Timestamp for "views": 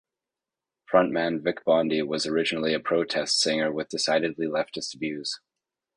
4.97-5.39